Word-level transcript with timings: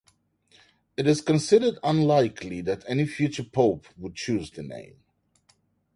It 0.97 1.05
is 1.05 1.21
considered 1.21 1.77
unlikely 1.83 2.61
that 2.61 2.83
any 2.89 3.05
future 3.05 3.43
pope 3.43 3.85
would 3.99 4.15
choose 4.15 4.49
the 4.49 4.63
name. 4.63 4.99